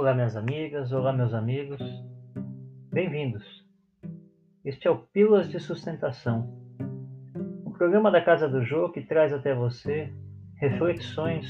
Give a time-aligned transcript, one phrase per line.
[0.00, 1.78] Olá, minhas amigas, olá, meus amigos.
[2.90, 3.44] Bem-vindos.
[4.64, 6.48] Este é o Pílulas de Sustentação,
[7.66, 10.10] um programa da Casa do Jô que traz até você
[10.56, 11.46] reflexões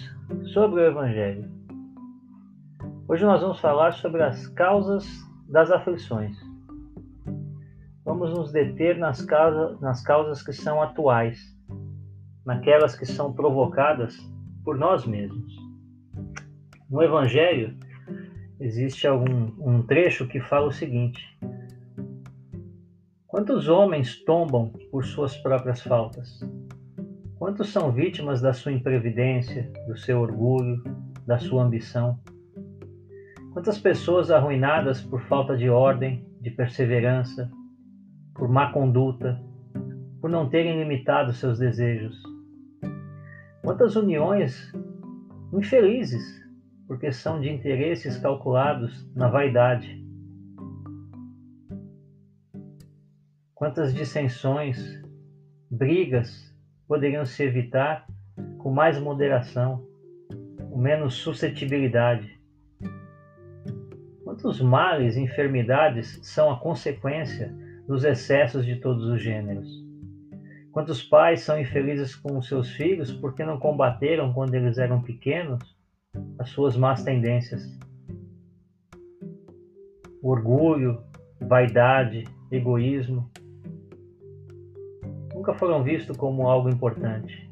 [0.53, 1.49] sobre o Evangelho.
[3.07, 5.07] Hoje nós vamos falar sobre as causas
[5.49, 6.37] das aflições.
[8.05, 11.39] Vamos nos deter nas, causas, nas causas que são atuais,
[12.45, 14.17] naquelas que são provocadas
[14.65, 15.55] por nós mesmos.
[16.91, 17.79] No Evangelho,
[18.61, 21.25] existe algum um trecho que fala o seguinte:
[23.27, 26.41] Quantos homens tombam por suas próprias faltas?
[27.39, 30.83] Quantos são vítimas da sua imprevidência, do seu orgulho,
[31.27, 32.19] da sua ambição?
[33.53, 37.51] Quantas pessoas arruinadas por falta de ordem, de perseverança,
[38.35, 39.41] por má conduta,
[40.21, 42.23] por não terem limitado seus desejos?
[43.63, 44.73] Quantas uniões
[45.53, 46.41] infelizes
[46.91, 50.05] porque são de interesses calculados na vaidade.
[53.55, 55.01] Quantas dissensões,
[55.71, 56.53] brigas
[56.89, 58.09] poderiam se evitar
[58.59, 59.87] com mais moderação,
[60.69, 62.37] com menos suscetibilidade?
[64.25, 67.55] Quantos males e enfermidades são a consequência
[67.87, 69.69] dos excessos de todos os gêneros?
[70.73, 75.79] Quantos pais são infelizes com seus filhos porque não combateram quando eles eram pequenos
[76.39, 77.63] as suas más tendências.
[80.23, 81.03] Orgulho,
[81.41, 83.31] vaidade, egoísmo
[85.41, 87.51] nunca foram vistos como algo importante.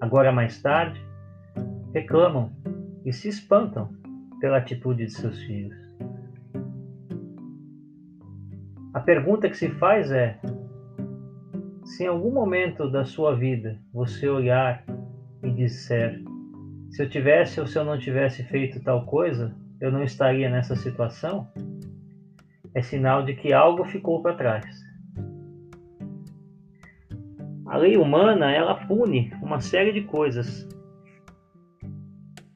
[0.00, 0.98] Agora, mais tarde,
[1.92, 2.50] reclamam
[3.04, 3.90] e se espantam
[4.40, 5.76] pela atitude de seus filhos.
[8.94, 10.40] A pergunta que se faz é:
[11.84, 14.86] se em algum momento da sua vida você olhar
[15.42, 16.23] e disser,
[16.94, 20.76] se eu tivesse ou se eu não tivesse feito tal coisa, eu não estaria nessa
[20.76, 21.48] situação,
[22.72, 24.64] é sinal de que algo ficou para trás.
[27.66, 30.68] A lei humana, ela pune uma série de coisas,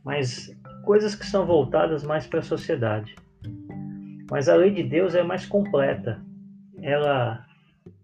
[0.04, 3.16] mas coisas que são voltadas mais para a sociedade.
[4.30, 6.22] Mas a lei de Deus é mais completa.
[6.80, 7.44] Ela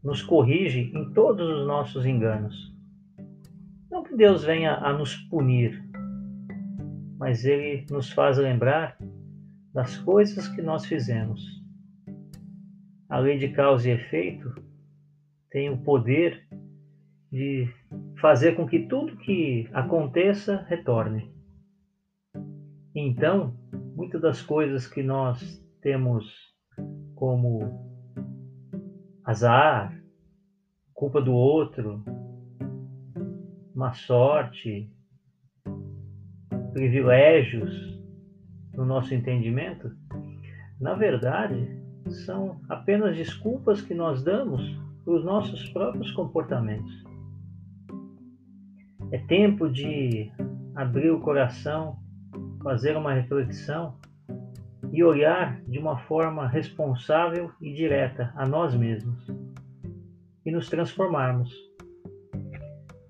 [0.03, 2.75] nos corrige em todos os nossos enganos.
[3.89, 5.94] Não que Deus venha a nos punir,
[7.19, 8.97] mas ele nos faz lembrar
[9.73, 11.43] das coisas que nós fizemos.
[13.09, 14.55] A lei de causa e efeito
[15.51, 16.47] tem o poder
[17.31, 17.69] de
[18.21, 21.33] fazer com que tudo que aconteça retorne.
[22.95, 23.57] Então,
[23.97, 26.55] muitas das coisas que nós temos
[27.15, 27.61] como
[29.25, 30.01] azar,
[30.93, 32.05] culpa do outro,
[33.75, 34.94] má sorte,
[36.75, 37.97] privilégios
[38.75, 39.93] no nosso entendimento,
[40.81, 41.81] na verdade,
[42.27, 44.61] são apenas desculpas que nós damos
[45.05, 46.93] para os nossos próprios comportamentos.
[49.13, 50.31] É tempo de
[50.75, 51.97] abrir o coração,
[52.63, 53.97] fazer uma reflexão
[54.93, 59.25] e olhar de uma forma responsável e direta a nós mesmos
[60.45, 61.55] e nos transformarmos.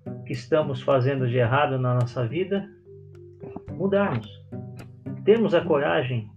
[0.07, 2.69] O que estamos fazendo de errado na nossa vida
[3.85, 4.27] mudarmos.
[5.27, 6.31] Temos a coragem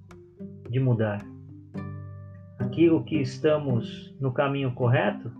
[0.70, 1.26] de mudar.
[2.60, 5.32] Aquilo que estamos no caminho correto,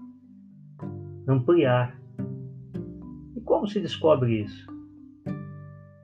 [1.28, 2.00] ampliar.
[3.36, 4.66] E como se descobre isso?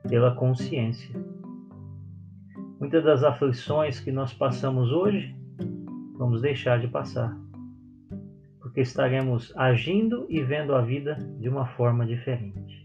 [0.06, 1.18] Pela consciência.
[2.78, 5.34] Muitas das aflições que nós passamos hoje,
[6.18, 7.34] vamos deixar de passar.
[8.60, 12.83] Porque estaremos agindo e vendo a vida de uma forma diferente.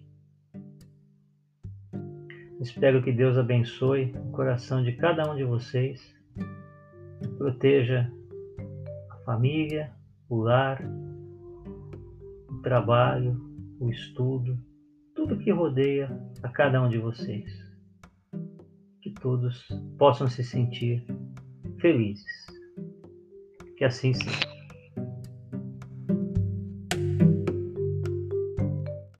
[2.59, 6.13] Espero que Deus abençoe o coração de cada um de vocês,
[7.37, 8.11] proteja
[9.09, 9.93] a família,
[10.27, 10.83] o lar,
[12.49, 13.39] o trabalho,
[13.79, 14.59] o estudo,
[15.15, 16.11] tudo que rodeia
[16.43, 17.49] a cada um de vocês.
[19.01, 19.65] Que todos
[19.97, 21.05] possam se sentir
[21.79, 22.45] felizes.
[23.77, 24.48] Que assim seja.